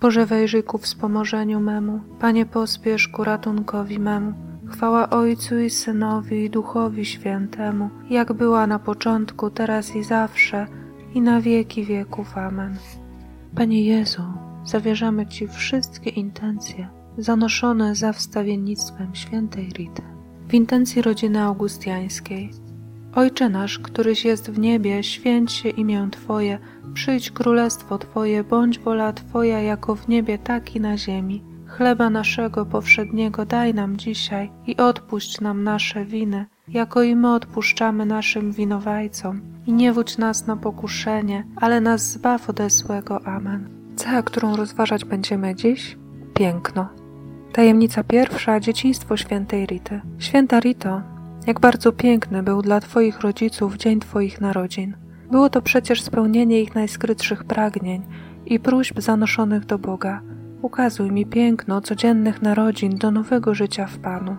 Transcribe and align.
Boże 0.00 0.26
wejrzyj 0.26 0.62
ku 0.62 0.78
wspomożeniu 0.78 1.60
memu, 1.60 2.00
Panie 2.20 2.46
pospiesz 2.46 3.08
ku 3.08 3.24
ratunkowi 3.24 3.98
memu. 3.98 4.32
Chwała 4.66 5.10
Ojcu 5.10 5.58
i 5.58 5.70
Synowi 5.70 6.44
i 6.44 6.50
Duchowi 6.50 7.04
Świętemu, 7.04 7.90
jak 8.10 8.32
była 8.32 8.66
na 8.66 8.78
początku, 8.78 9.50
teraz 9.50 9.96
i 9.96 10.04
zawsze, 10.04 10.66
i 11.14 11.20
na 11.20 11.40
wieki 11.40 11.84
wieków. 11.84 12.38
Amen. 12.38 12.76
Panie 13.54 13.84
Jezu, 13.84 14.22
zawierzamy 14.64 15.26
Ci 15.26 15.48
wszystkie 15.48 16.10
intencje 16.10 16.88
zanoszone 17.18 17.94
za 17.94 18.12
wstawiennictwem 18.12 19.14
świętej 19.14 19.68
Rity. 19.68 20.02
W 20.48 20.54
intencji 20.54 21.02
rodziny 21.02 21.42
augustiańskiej. 21.42 22.50
Ojcze 23.16 23.48
nasz, 23.48 23.78
któryś 23.78 24.24
jest 24.24 24.50
w 24.50 24.58
niebie, 24.58 25.02
święć 25.02 25.52
się 25.52 25.68
imię 25.68 26.08
Twoje, 26.10 26.58
przyjdź 26.94 27.30
królestwo 27.30 27.98
Twoje, 27.98 28.44
bądź 28.44 28.78
wola 28.78 29.12
Twoja 29.12 29.60
jako 29.60 29.94
w 29.94 30.08
niebie, 30.08 30.38
tak 30.38 30.76
i 30.76 30.80
na 30.80 30.98
ziemi. 30.98 31.42
Chleba 31.66 32.10
naszego 32.10 32.66
powszedniego 32.66 33.46
daj 33.46 33.74
nam 33.74 33.96
dzisiaj 33.96 34.50
i 34.66 34.76
odpuść 34.76 35.40
nam 35.40 35.64
nasze 35.64 36.04
winy, 36.04 36.46
jako 36.68 37.02
i 37.02 37.16
my 37.16 37.34
odpuszczamy 37.34 38.06
naszym 38.06 38.52
winowajcom. 38.52 39.40
I 39.66 39.72
nie 39.72 39.92
wódź 39.92 40.18
nas 40.18 40.46
na 40.46 40.56
pokuszenie, 40.56 41.44
ale 41.56 41.80
nas 41.80 42.12
zbaw 42.12 42.50
ode 42.50 42.70
złego. 42.70 43.26
Amen. 43.26 43.68
Cecha, 43.96 44.22
którą 44.22 44.56
rozważać 44.56 45.04
będziemy 45.04 45.54
dziś? 45.54 45.98
Piękno. 46.34 46.88
Tajemnica 47.52 48.04
pierwsza 48.04 48.60
dzieciństwo 48.60 49.16
świętej 49.16 49.66
Rity. 49.66 50.00
Święta 50.18 50.60
Rito, 50.60 51.15
jak 51.46 51.60
bardzo 51.60 51.92
piękny 51.92 52.42
był 52.42 52.62
dla 52.62 52.80
Twoich 52.80 53.20
rodziców 53.20 53.76
dzień 53.76 54.00
Twoich 54.00 54.40
narodzin. 54.40 54.96
Było 55.30 55.48
to 55.50 55.62
przecież 55.62 56.02
spełnienie 56.02 56.62
ich 56.62 56.74
najskrytszych 56.74 57.44
pragnień 57.44 58.02
i 58.46 58.60
próśb 58.60 59.00
zanoszonych 59.00 59.66
do 59.66 59.78
Boga. 59.78 60.20
Ukazuj 60.62 61.10
mi 61.10 61.26
piękno 61.26 61.80
codziennych 61.80 62.42
narodzin 62.42 62.98
do 62.98 63.10
nowego 63.10 63.54
życia 63.54 63.86
w 63.86 63.98
Panu. 63.98 64.36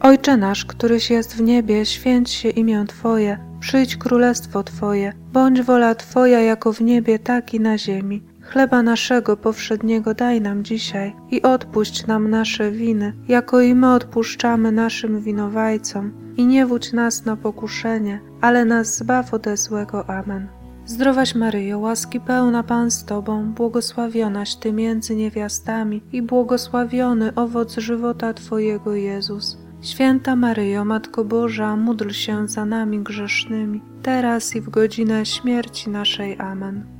Ojcze 0.00 0.36
nasz, 0.36 0.64
któryś 0.64 1.10
jest 1.10 1.36
w 1.36 1.40
niebie, 1.40 1.86
święć 1.86 2.30
się 2.30 2.48
imię 2.48 2.84
Twoje, 2.88 3.38
przyjdź 3.60 3.96
królestwo 3.96 4.62
Twoje, 4.62 5.12
bądź 5.32 5.62
wola 5.62 5.94
Twoja 5.94 6.40
jako 6.40 6.72
w 6.72 6.80
niebie, 6.80 7.18
tak 7.18 7.54
i 7.54 7.60
na 7.60 7.78
ziemi. 7.78 8.27
Chleba 8.52 8.82
naszego 8.82 9.36
powszedniego 9.36 10.14
daj 10.14 10.40
nam 10.40 10.64
dzisiaj 10.64 11.16
i 11.30 11.42
odpuść 11.42 12.06
nam 12.06 12.30
nasze 12.30 12.70
winy, 12.70 13.12
jako 13.28 13.60
i 13.60 13.74
my 13.74 13.92
odpuszczamy 13.92 14.72
naszym 14.72 15.20
winowajcom. 15.20 16.12
I 16.36 16.46
nie 16.46 16.66
wódź 16.66 16.92
nas 16.92 17.24
na 17.24 17.36
pokuszenie, 17.36 18.20
ale 18.40 18.64
nas 18.64 18.96
zbaw 18.96 19.34
ode 19.34 19.56
złego. 19.56 20.10
Amen. 20.10 20.48
Zdrowaś 20.86 21.34
Maryjo, 21.34 21.78
łaski 21.78 22.20
pełna 22.20 22.62
Pan 22.62 22.90
z 22.90 23.04
Tobą, 23.04 23.52
błogosławionaś 23.52 24.56
Ty 24.56 24.72
między 24.72 25.16
niewiastami 25.16 26.02
i 26.12 26.22
błogosławiony 26.22 27.34
owoc 27.34 27.76
żywota 27.76 28.34
Twojego 28.34 28.94
Jezus. 28.94 29.58
Święta 29.82 30.36
Maryjo, 30.36 30.84
Matko 30.84 31.24
Boża, 31.24 31.76
módl 31.76 32.10
się 32.10 32.48
za 32.48 32.64
nami 32.64 32.98
grzesznymi, 32.98 33.82
teraz 34.02 34.56
i 34.56 34.60
w 34.60 34.70
godzinę 34.70 35.26
śmierci 35.26 35.90
naszej. 35.90 36.38
Amen. 36.38 36.97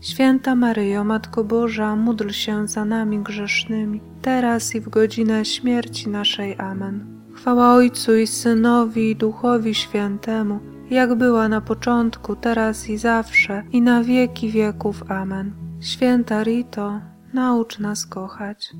Święta 0.00 0.54
Maryjo, 0.54 1.04
Matko 1.04 1.44
Boża, 1.44 1.96
módl 1.96 2.28
się 2.28 2.68
za 2.68 2.84
nami 2.84 3.18
grzesznymi, 3.18 4.00
teraz 4.22 4.74
i 4.74 4.80
w 4.80 4.88
godzinę 4.88 5.44
śmierci 5.44 6.08
naszej. 6.08 6.56
Amen. 6.58 7.20
Chwała 7.34 7.74
Ojcu 7.74 8.16
i 8.16 8.26
Synowi 8.26 9.10
i 9.10 9.16
Duchowi 9.16 9.74
Świętemu, 9.74 10.60
jak 10.90 11.14
była 11.14 11.48
na 11.48 11.60
początku, 11.60 12.36
teraz 12.36 12.88
i 12.88 12.98
zawsze, 12.98 13.62
i 13.72 13.82
na 13.82 14.04
wieki 14.04 14.50
wieków. 14.50 15.10
Amen. 15.10 15.52
Święta 15.80 16.42
Rito, 16.42 17.00
naucz 17.32 17.78
nas 17.78 18.06
kochać. 18.06 18.72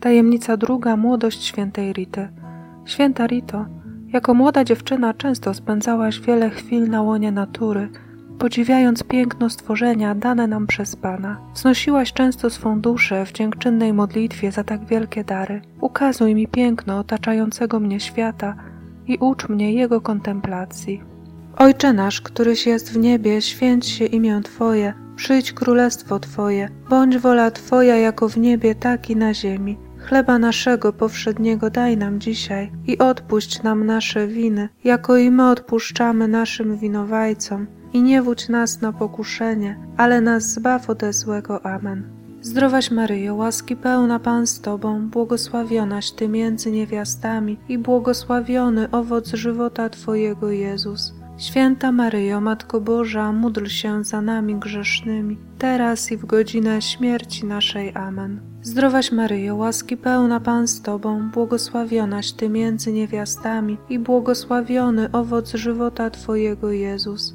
Tajemnica 0.00 0.56
druga 0.56 0.96
młodość 0.96 1.44
świętej 1.44 1.92
Rity. 1.92 2.28
Święta 2.84 3.26
Rito, 3.26 3.66
jako 4.08 4.34
młoda 4.34 4.64
dziewczyna 4.64 5.14
często 5.14 5.54
spędzałaś 5.54 6.20
wiele 6.20 6.50
chwil 6.50 6.90
na 6.90 7.02
łonie 7.02 7.32
natury, 7.32 7.88
podziwiając 8.38 9.02
piękno 9.04 9.50
stworzenia 9.50 10.14
dane 10.14 10.46
nam 10.46 10.66
przez 10.66 10.96
Pana. 10.96 11.40
Wznosiłaś 11.54 12.12
często 12.12 12.50
swą 12.50 12.80
duszę 12.80 13.26
w 13.26 13.32
dziękczynnej 13.32 13.92
modlitwie 13.92 14.52
za 14.52 14.64
tak 14.64 14.84
wielkie 14.84 15.24
dary. 15.24 15.62
Ukazuj 15.80 16.34
mi 16.34 16.48
piękno 16.48 16.98
otaczającego 16.98 17.80
mnie 17.80 18.00
świata 18.00 18.56
i 19.06 19.18
ucz 19.18 19.48
mnie 19.48 19.72
jego 19.72 20.00
kontemplacji. 20.00 21.02
Ojcze 21.56 21.92
nasz, 21.92 22.20
któryś 22.20 22.66
jest 22.66 22.92
w 22.92 22.96
niebie, 22.96 23.42
święć 23.42 23.86
się 23.86 24.04
imię 24.04 24.40
Twoje, 24.44 24.94
przyjdź 25.16 25.52
królestwo 25.52 26.18
Twoje, 26.18 26.68
bądź 26.88 27.18
wola 27.18 27.50
Twoja 27.50 27.96
jako 27.96 28.28
w 28.28 28.36
niebie, 28.36 28.74
tak 28.74 29.10
i 29.10 29.16
na 29.16 29.34
ziemi. 29.34 29.78
Chleba 29.98 30.38
naszego 30.38 30.92
powszedniego 30.92 31.70
daj 31.70 31.96
nam 31.96 32.20
dzisiaj 32.20 32.72
i 32.86 32.98
odpuść 32.98 33.62
nam 33.62 33.86
nasze 33.86 34.26
winy, 34.26 34.68
jako 34.84 35.16
i 35.16 35.30
my 35.30 35.50
odpuszczamy 35.50 36.28
naszym 36.28 36.76
winowajcom. 36.76 37.66
I 37.92 38.02
nie 38.02 38.22
wódź 38.22 38.48
nas 38.48 38.80
na 38.80 38.92
pokuszenie, 38.92 39.78
ale 39.96 40.20
nas 40.20 40.52
zbaw 40.52 40.90
ode 40.90 41.12
złego. 41.12 41.66
Amen. 41.66 42.16
Zdrowaś 42.40 42.90
Maryjo, 42.90 43.34
łaski 43.34 43.76
pełna 43.76 44.18
Pan 44.18 44.46
z 44.46 44.60
Tobą, 44.60 45.08
błogosławionaś 45.08 46.10
Ty 46.10 46.28
między 46.28 46.70
niewiastami 46.70 47.58
i 47.68 47.78
błogosławiony 47.78 48.90
owoc 48.90 49.34
żywota 49.34 49.88
Twojego 49.88 50.50
Jezus. 50.50 51.14
Święta 51.38 51.92
Maryjo, 51.92 52.40
Matko 52.40 52.80
Boża, 52.80 53.32
módl 53.32 53.66
się 53.66 54.04
za 54.04 54.20
nami 54.20 54.54
grzesznymi, 54.54 55.38
teraz 55.58 56.12
i 56.12 56.16
w 56.16 56.26
godzinę 56.26 56.82
śmierci 56.82 57.46
naszej. 57.46 57.92
Amen. 57.94 58.40
Zdrowaś 58.62 59.12
Maryjo, 59.12 59.56
łaski 59.56 59.96
pełna 59.96 60.40
Pan 60.40 60.68
z 60.68 60.82
Tobą, 60.82 61.30
błogosławionaś 61.30 62.32
Ty 62.32 62.48
między 62.48 62.92
niewiastami 62.92 63.78
i 63.88 63.98
błogosławiony 63.98 65.12
owoc 65.12 65.54
żywota 65.54 66.10
Twojego 66.10 66.70
Jezus. 66.70 67.34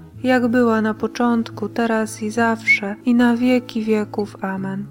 jak 0.23 0.47
była 0.47 0.81
na 0.81 0.93
początku, 0.93 1.69
teraz 1.69 2.23
i 2.23 2.29
zawsze, 2.29 2.95
i 3.05 3.15
na 3.15 3.37
wieki 3.37 3.83
wieków. 3.83 4.37
Amen. 4.41 4.85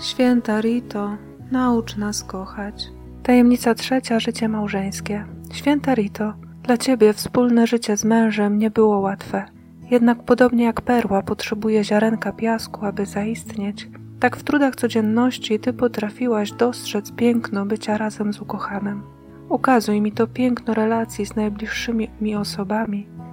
Święta 0.00 0.60
Rito, 0.60 1.16
naucz 1.50 1.96
nas 1.96 2.24
kochać. 2.24 2.88
Tajemnica 3.22 3.74
trzecia 3.74 4.20
życie 4.20 4.48
małżeńskie. 4.48 5.24
Święta 5.52 5.94
Rito, 5.94 6.34
dla 6.62 6.76
Ciebie 6.76 7.12
wspólne 7.12 7.66
życie 7.66 7.96
z 7.96 8.04
mężem 8.04 8.58
nie 8.58 8.70
było 8.70 8.98
łatwe. 8.98 9.44
Jednak 9.90 10.22
podobnie 10.22 10.64
jak 10.64 10.80
perła 10.80 11.22
potrzebuje 11.22 11.84
ziarenka 11.84 12.32
piasku, 12.32 12.86
aby 12.86 13.06
zaistnieć, 13.06 13.88
tak 14.20 14.36
w 14.36 14.42
trudach 14.42 14.76
codzienności 14.76 15.60
Ty 15.60 15.72
potrafiłaś 15.72 16.52
dostrzec 16.52 17.12
piękno 17.12 17.66
bycia 17.66 17.98
razem 17.98 18.32
z 18.32 18.40
ukochanym. 18.40 19.02
Ukazuj 19.48 20.00
mi 20.00 20.12
to 20.12 20.26
piękno 20.26 20.74
relacji 20.74 21.26
z 21.26 21.36
najbliższymi 21.36 22.10
mi 22.20 22.36
osobami, 22.36 23.08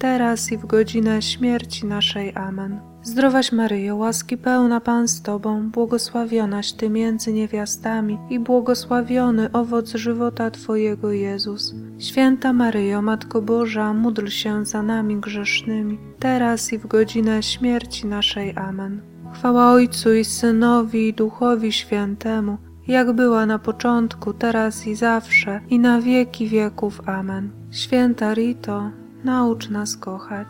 teraz 0.00 0.52
i 0.52 0.58
w 0.58 0.66
godzinę 0.66 1.22
śmierci 1.22 1.86
naszej. 1.86 2.32
Amen. 2.34 2.80
Zdrowaś 3.02 3.52
Maryjo, 3.52 3.96
łaski 3.96 4.36
pełna 4.36 4.80
Pan 4.80 5.08
z 5.08 5.22
Tobą, 5.22 5.70
błogosławionaś 5.70 6.72
Ty 6.72 6.90
między 6.90 7.32
niewiastami 7.32 8.18
i 8.30 8.38
błogosławiony 8.38 9.52
owoc 9.52 9.94
żywota 9.94 10.50
Twojego 10.50 11.12
Jezus. 11.12 11.74
Święta 11.98 12.52
Maryjo, 12.52 13.02
Matko 13.02 13.42
Boża, 13.42 13.94
módl 13.94 14.26
się 14.26 14.64
za 14.64 14.82
nami 14.82 15.16
grzesznymi, 15.16 15.98
teraz 16.18 16.72
i 16.72 16.78
w 16.78 16.86
godzinę 16.86 17.42
śmierci 17.42 18.06
naszej. 18.06 18.52
Amen. 18.56 19.00
Chwała 19.34 19.72
Ojcu 19.72 20.14
i 20.14 20.24
Synowi 20.24 21.08
i 21.08 21.14
Duchowi 21.14 21.72
Świętemu, 21.72 22.56
jak 22.86 23.12
była 23.12 23.46
na 23.46 23.58
początku, 23.58 24.32
teraz 24.32 24.86
i 24.86 24.94
zawsze, 24.94 25.60
i 25.68 25.78
na 25.78 26.00
wieki 26.00 26.48
wieków. 26.48 27.00
Amen. 27.08 27.50
Święta 27.70 28.34
Rito, 28.34 28.90
naucz 29.24 29.70
nas 29.70 29.96
kochać. 29.96 30.48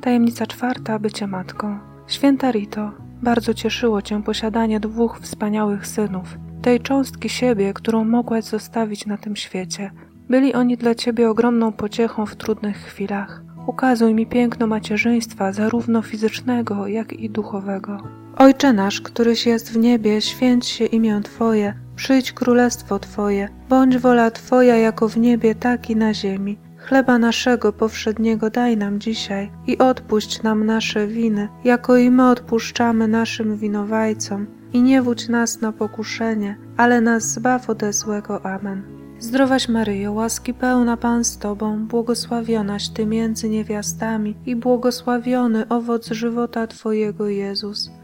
Tajemnica 0.00 0.46
czwarta 0.46 0.98
bycie 0.98 1.26
matką. 1.26 1.78
Święta 2.06 2.50
Rito, 2.50 2.92
bardzo 3.22 3.54
cieszyło 3.54 4.02
cię 4.02 4.22
posiadanie 4.22 4.80
dwóch 4.80 5.18
wspaniałych 5.20 5.86
synów, 5.86 6.38
tej 6.62 6.80
cząstki 6.80 7.28
siebie, 7.28 7.74
którą 7.74 8.04
mogłaś 8.04 8.44
zostawić 8.44 9.06
na 9.06 9.16
tym 9.16 9.36
świecie. 9.36 9.90
Byli 10.28 10.54
oni 10.54 10.76
dla 10.76 10.94
ciebie 10.94 11.30
ogromną 11.30 11.72
pociechą 11.72 12.26
w 12.26 12.36
trudnych 12.36 12.76
chwilach. 12.76 13.42
Ukazuj 13.66 14.14
mi 14.14 14.26
piękno 14.26 14.66
macierzyństwa, 14.66 15.52
zarówno 15.52 16.02
fizycznego, 16.02 16.86
jak 16.86 17.12
i 17.12 17.30
duchowego. 17.30 17.98
Ojcze 18.36 18.72
nasz, 18.72 19.00
któryś 19.00 19.46
jest 19.46 19.72
w 19.72 19.78
niebie, 19.78 20.20
święć 20.20 20.66
się 20.66 20.84
imię 20.84 21.20
Twoje, 21.24 21.74
przyjdź 21.96 22.32
królestwo 22.32 22.98
Twoje, 22.98 23.48
bądź 23.68 23.98
wola 23.98 24.30
Twoja 24.30 24.76
jako 24.76 25.08
w 25.08 25.16
niebie, 25.16 25.54
tak 25.54 25.90
i 25.90 25.96
na 25.96 26.14
ziemi. 26.14 26.58
Chleba 26.82 27.18
naszego 27.18 27.72
powszedniego 27.72 28.50
daj 28.50 28.76
nam 28.76 29.00
dzisiaj 29.00 29.50
i 29.66 29.78
odpuść 29.78 30.42
nam 30.42 30.66
nasze 30.66 31.06
winy, 31.06 31.48
jako 31.64 31.96
i 31.96 32.10
my 32.10 32.28
odpuszczamy 32.28 33.08
naszym 33.08 33.56
winowajcom. 33.56 34.46
I 34.72 34.82
nie 34.82 35.02
wódź 35.02 35.28
nas 35.28 35.60
na 35.60 35.72
pokuszenie, 35.72 36.56
ale 36.76 37.00
nas 37.00 37.32
zbaw 37.32 37.70
ode 37.70 37.92
złego. 37.92 38.46
Amen. 38.46 38.82
Zdrowaś 39.18 39.68
Maryjo, 39.68 40.12
łaski 40.12 40.54
pełna 40.54 40.96
Pan 40.96 41.24
z 41.24 41.38
Tobą, 41.38 41.86
błogosławionaś 41.86 42.88
Ty 42.88 43.06
między 43.06 43.48
niewiastami 43.48 44.36
i 44.46 44.56
błogosławiony 44.56 45.68
owoc 45.68 46.08
żywota 46.08 46.66
Twojego 46.66 47.28
Jezus. 47.28 47.90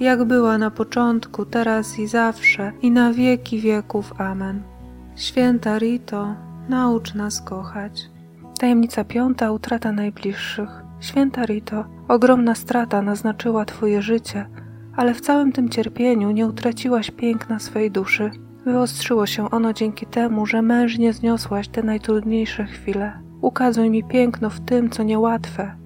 jak 0.00 0.24
była 0.24 0.58
na 0.58 0.70
początku, 0.70 1.44
teraz 1.44 1.98
i 1.98 2.06
zawsze, 2.06 2.72
i 2.82 2.90
na 2.90 3.12
wieki 3.12 3.60
wieków. 3.60 4.12
Amen. 4.18 4.62
Święta 5.16 5.78
Rito, 5.78 6.34
naucz 6.68 7.14
nas 7.14 7.42
kochać. 7.42 8.10
Tajemnica 8.58 9.04
piąta 9.04 9.52
utrata 9.52 9.92
najbliższych. 9.92 10.82
Święta 11.00 11.44
Rito, 11.44 11.84
ogromna 12.08 12.54
strata 12.54 13.02
naznaczyła 13.02 13.64
Twoje 13.64 14.02
życie, 14.02 14.46
ale 14.96 15.14
w 15.14 15.20
całym 15.20 15.52
tym 15.52 15.68
cierpieniu 15.68 16.30
nie 16.30 16.46
utraciłaś 16.46 17.10
piękna 17.10 17.58
swej 17.58 17.90
duszy. 17.90 18.30
Wyostrzyło 18.64 19.26
się 19.26 19.50
ono 19.50 19.72
dzięki 19.72 20.06
temu, 20.06 20.46
że 20.46 20.62
mężnie 20.62 21.12
zniosłaś 21.12 21.68
te 21.68 21.82
najtrudniejsze 21.82 22.64
chwile. 22.64 23.12
Ukazuj 23.40 23.90
mi 23.90 24.04
piękno 24.04 24.50
w 24.50 24.60
tym, 24.60 24.90
co 24.90 25.02
niełatwe 25.02 25.85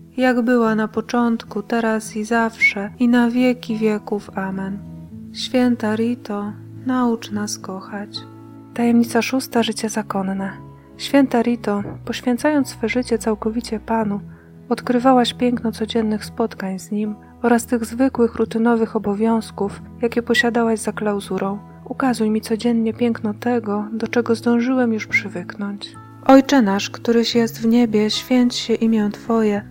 jak 0.17 0.41
była 0.41 0.75
na 0.75 0.87
początku, 0.87 1.63
teraz 1.63 2.15
i 2.15 2.23
zawsze, 2.23 2.89
i 2.99 3.07
na 3.07 3.29
wieki 3.29 3.77
wieków. 3.77 4.29
Amen. 4.35 4.79
Święta 5.33 5.95
Rito, 5.95 6.53
naucz 6.85 7.31
nas 7.31 7.59
kochać. 7.59 8.19
Tajemnica 8.73 9.21
szósta 9.21 9.63
życie 9.63 9.89
zakonne. 9.89 10.51
Święta 10.97 11.41
Rito, 11.41 11.83
poświęcając 12.05 12.69
swe 12.69 12.89
życie 12.89 13.17
całkowicie 13.17 13.79
Panu, 13.79 14.19
odkrywałaś 14.69 15.33
piękno 15.33 15.71
codziennych 15.71 16.25
spotkań 16.25 16.79
z 16.79 16.91
Nim 16.91 17.15
oraz 17.41 17.65
tych 17.65 17.85
zwykłych, 17.85 18.35
rutynowych 18.35 18.95
obowiązków, 18.95 19.81
jakie 20.01 20.21
posiadałaś 20.21 20.79
za 20.79 20.91
klauzurą. 20.91 21.59
Ukazuj 21.85 22.29
mi 22.29 22.41
codziennie 22.41 22.93
piękno 22.93 23.33
tego, 23.33 23.87
do 23.93 24.07
czego 24.07 24.35
zdążyłem 24.35 24.93
już 24.93 25.07
przywyknąć. 25.07 25.95
Ojcze 26.25 26.61
nasz, 26.61 26.89
któryś 26.89 27.35
jest 27.35 27.61
w 27.61 27.67
niebie, 27.67 28.09
święć 28.09 28.55
się 28.55 28.73
imię 28.73 29.09
Twoje, 29.13 29.70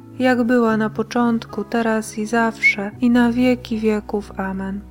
jak 0.21 0.43
była 0.43 0.77
na 0.77 0.89
początku, 0.89 1.63
teraz 1.63 2.17
i 2.17 2.25
zawsze, 2.25 2.91
i 3.01 3.09
na 3.09 3.31
wieki 3.31 3.79
wieków. 3.79 4.31
Amen. 4.39 4.81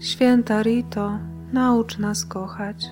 Święta 0.00 0.62
Rito, 0.62 1.18
naucz 1.52 1.98
nas 1.98 2.24
kochać. 2.24 2.86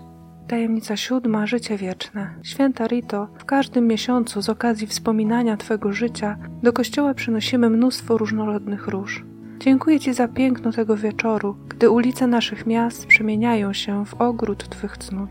Tajemnica 0.48 0.96
siódma 0.96 1.46
Życie 1.46 1.76
wieczne. 1.76 2.34
Święta 2.42 2.86
Rito, 2.86 3.28
w 3.38 3.44
każdym 3.44 3.86
miesiącu 3.86 4.42
z 4.42 4.48
okazji 4.48 4.86
wspominania 4.86 5.56
Twego 5.56 5.92
życia 5.92 6.36
do 6.62 6.72
kościoła 6.72 7.14
przynosimy 7.14 7.70
mnóstwo 7.70 8.18
różnorodnych 8.18 8.88
róż. 8.88 9.24
Dziękuję 9.58 10.00
Ci 10.00 10.14
za 10.14 10.28
piękno 10.28 10.72
tego 10.72 10.96
wieczoru, 10.96 11.56
gdy 11.68 11.90
ulice 11.90 12.26
naszych 12.26 12.66
miast 12.66 13.06
przemieniają 13.06 13.72
się 13.72 14.04
w 14.04 14.14
ogród 14.14 14.68
Twych 14.68 14.98
cnót. 14.98 15.30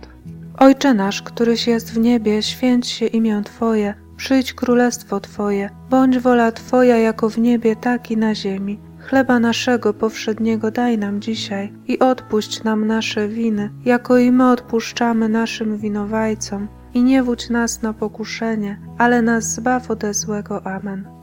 Ojcze 0.58 0.94
nasz, 0.94 1.22
któryś 1.22 1.68
jest 1.68 1.94
w 1.94 2.00
niebie, 2.00 2.42
święć 2.42 2.88
się 2.88 3.06
imię 3.06 3.42
Twoje, 3.46 3.94
przyjdź 4.18 4.54
królestwo 4.54 5.20
Twoje, 5.20 5.70
bądź 5.90 6.20
wola 6.20 6.52
Twoja 6.52 6.98
jako 6.98 7.30
w 7.30 7.38
niebie, 7.38 7.76
tak 7.76 8.12
i 8.12 8.18
na 8.18 8.36
ziemi. 8.36 8.80
Chleba 9.00 9.40
naszego 9.40 9.94
powszedniego 9.94 10.72
daj 10.72 10.98
nam 10.98 11.22
dzisiaj 11.22 11.74
i 11.88 12.00
odpuść 12.00 12.64
nam 12.64 12.88
nasze 12.88 13.28
winy, 13.28 13.70
jako 13.86 14.18
i 14.18 14.32
my 14.32 14.50
odpuszczamy 14.50 15.30
naszym 15.30 15.78
winowajcom. 15.78 16.68
I 16.94 17.04
nie 17.04 17.24
wódź 17.24 17.50
nas 17.50 17.82
na 17.82 17.94
pokuszenie, 17.94 18.80
ale 18.98 19.22
nas 19.22 19.54
zbaw 19.54 19.92
ode 19.92 20.14
złego. 20.14 20.68
Amen. 20.68 21.23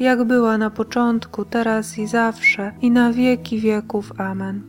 jak 0.00 0.24
była 0.24 0.58
na 0.58 0.70
początku, 0.70 1.44
teraz 1.44 1.98
i 1.98 2.06
zawsze, 2.06 2.72
i 2.82 2.90
na 2.90 3.12
wieki 3.12 3.60
wieków. 3.60 4.12
Amen. 4.18 4.62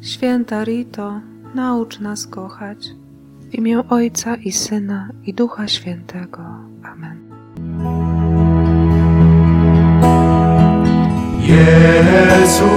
Święta 0.00 0.64
Rito, 0.64 1.20
naucz 1.54 2.00
nas 2.00 2.26
kochać. 2.26 2.88
W 3.40 3.54
imię 3.54 3.82
Ojca 3.88 4.36
i 4.36 4.52
Syna 4.52 5.08
i 5.26 5.34
Ducha 5.34 5.68
Świętego. 5.68 6.42
Amen. 6.82 7.18
Jezu, 11.40 12.68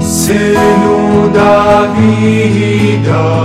Synu 0.00 1.30
Dawida, 1.34 3.42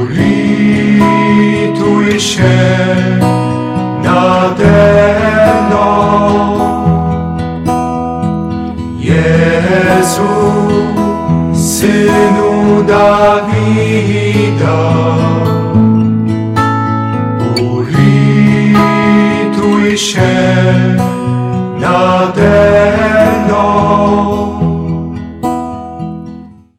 ulituj 0.00 2.20
się 2.20 3.13